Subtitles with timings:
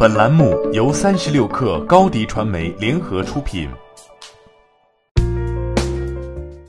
[0.00, 3.68] 本栏目由三十六氪高低传媒联合出品。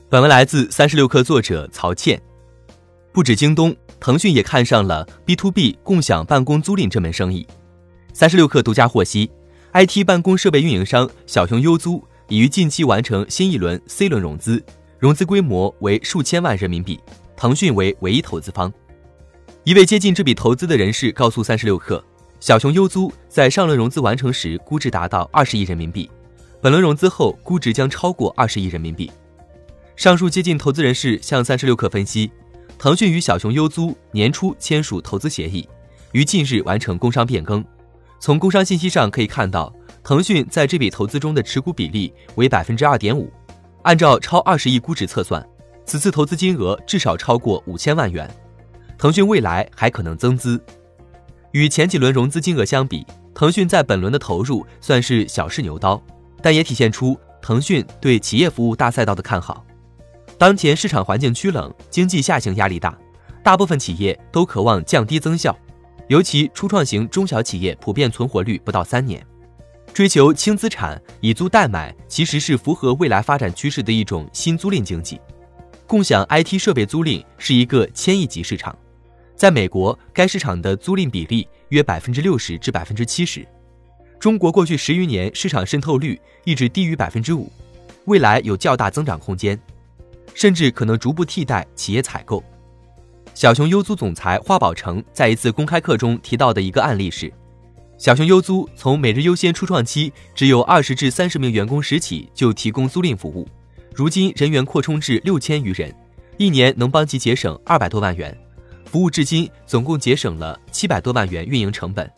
[0.08, 2.20] 本文来自三十六氪作者曹倩。
[3.12, 7.46] 不止京东，腾讯也看上了 B to B 共享办公租赁这门生意。
[8.12, 9.30] 三十六氪独家获悉
[9.74, 14.60] ，IT 办公设备运营商小熊优租已于近期完成新一轮 C 轮融资，
[14.98, 16.98] 融资规模为数千万人民币，
[17.36, 18.72] 腾讯为唯一投资方。
[19.62, 22.02] 一位接近这笔投资的人士告诉三十六氪，
[22.40, 26.10] 小熊优租在上轮融资完成时估值达到二十亿人民币，
[26.62, 29.12] 本轮融资后估值将超过二十亿人民币。
[29.94, 32.32] 上述接近投资人士向三十六氪分析，
[32.78, 35.68] 腾讯与小熊优租年初签署投资协议，
[36.12, 37.62] 于近日完成工商变更。
[38.18, 39.70] 从工商信息上可以看到，
[40.02, 43.30] 腾讯在这笔投资中的持股比例为百分之二点五。
[43.82, 45.46] 按照超二十亿估值测算，
[45.84, 48.28] 此次投资金额至少超过五千万元。
[48.96, 50.58] 腾讯未来还可能增资。
[51.52, 56.00] 与前几轮融资金额相比，腾讯在本轮的投入算是小试牛刀，
[56.42, 59.64] 但也体现出腾讯对企业服务大赛道的看好。
[60.38, 62.96] 当前市场环境趋冷，经济下行压力大，
[63.42, 65.56] 大部分企业都渴望降低增效。
[66.08, 69.24] 尤其初创型中小企业普遍存活率不到三年，
[69.92, 75.20] 追求轻资产、以租代买，其实是符合未来发展趋势的一种新租赁经济。
[75.86, 78.76] 共享 IT 设备租赁是一个千亿级市场，
[79.40, 83.42] 在美国，该市场的租赁比例约百分之六十至百分之七十。
[84.18, 87.50] 中国过去十余年市场渗透率一直低于百分之五，
[88.04, 89.58] 未来有较大增长空间，
[90.34, 92.44] 甚至可能逐步替代企业采购。
[93.32, 97.32] 小熊优租总裁花宝成在一次公开课中提到的一个案例是，
[97.96, 103.48] 小熊优租从每日优先初创期只有二十至三十名员工时起就提供租赁服务，
[103.94, 105.90] 如今人员扩充至六千余人，
[106.36, 108.36] 一年能帮其节省二百多万元，
[108.84, 112.10] 服务至今总共节省了七百多万元运营成本。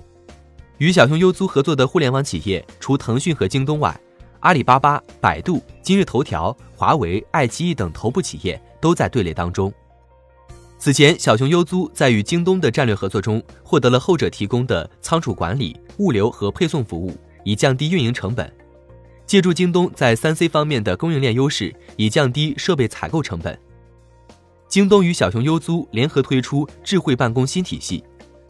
[0.78, 3.98] 与小熊优租合作的互联网企业除腾讯和京东外，
[4.40, 9.72] 阿里巴巴、百度、今日头条、华为、爱奇艺等头部企业都在队列当中。
[10.78, 18.52] 此前，小熊优租在与京东的战略合作中，获得了后者提供的仓储管理、物流和配送服务，以降低运营成本。
[19.24, 23.56] 借助京东在三 C 方面的供应链优势，以降低设备采购成本。
[24.72, 28.02] 京东与小熊优租联合推出智慧办公新体系，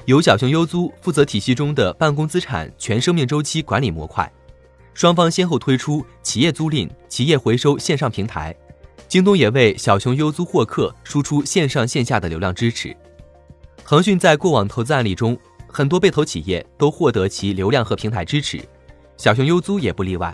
[0.05, 4.33] 由小熊优租负责体系中的办公资产全生命周期管理模块。
[4.95, 8.55] 双方先后推出企业租赁、企业回收线上平台。
[9.09, 12.97] 京东也为小熊优租获客输出线上线下的流量支持。
[13.85, 18.61] 腾讯在过往投资案例中，很多被投企业都获得其流量和平台支持，
[19.17, 20.33] 小熊优租也不例外。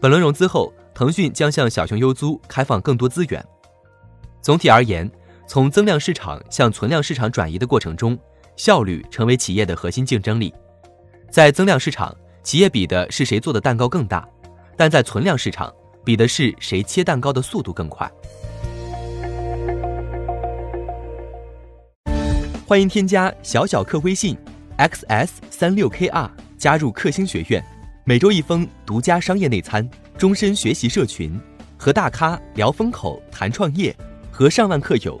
[0.00, 3.44] 本轮融资后，腾讯将向小熊优租开放更多资源。
[4.40, 5.10] 总体而言，
[5.48, 8.18] 从增量市场向存量市场转移的过程中，
[8.56, 10.52] 效率成为企业的核心竞争力。
[11.30, 14.22] 在增量市场，企业比的是谁做的蛋糕更大；
[14.76, 15.72] 但在存量市场，
[16.04, 18.10] 比的是谁切蛋糕的速度更快。
[22.66, 24.36] 欢迎添加小小客微信
[24.78, 26.28] xs 三六 kr
[26.58, 27.64] 加入克星学院，
[28.04, 31.40] 每周一封独家商业内参，终身学习社群，
[31.78, 33.94] 和大咖聊风口谈创业，
[34.32, 35.20] 和上万客友